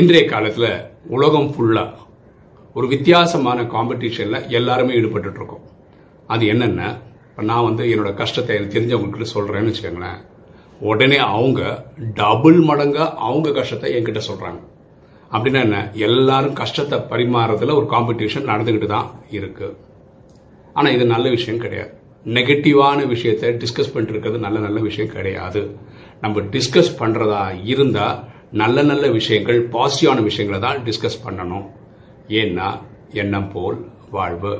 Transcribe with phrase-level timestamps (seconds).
[0.00, 0.70] இன்றைய காலத்தில்
[1.16, 1.98] உலகம் ஃபுல்லாக
[2.76, 5.66] ஒரு வித்தியாசமான காம்படிஷனில் எல்லாருமே ஈடுபட்டுட்டு இருக்கோம்
[6.34, 6.88] அது என்னென்ன
[7.28, 10.18] இப்போ நான் வந்து என்னோட கஷ்டத்தை எனக்கு தெரிஞ்சவங்ககிட்ட சொல்கிறேன்னு வச்சுக்கோங்களேன்.
[10.90, 11.60] உடனே அவங்க
[12.22, 14.60] டபுள் மடங்காக அவங்க கஷ்டத்தை என்கிட்ட சொல்கிறாங்க
[15.32, 15.78] அப்படின்னா என்ன?
[16.08, 19.08] எல்லாரும் கஷ்டத்தை பரிமாறதுல ஒரு காம்படிஷன் நடந்துக்கிட்டு தான்
[19.38, 19.74] இருக்குது
[20.72, 21.92] ஆனால் இது நல்ல விஷயம் கிடையாது.
[22.38, 25.62] நெகட்டிவான விஷயத்தை டிஸ்கஸ் பண்ணிட்டு இருக்கிறது நல்ல நல்ல விஷயம் கிடையாது.
[26.20, 31.66] நம்ம டிஸ்கஸ் பண்ணுறதா இருந்தால் நல்ல நல்ல விஷயங்கள் பாசிட்டிவான விஷயங்களை தான் டிஸ்கஸ் பண்ணணும்.
[32.40, 32.68] ஏன்னா
[33.20, 33.78] எண்ணம் போல்
[34.16, 34.52] வாழ்வு.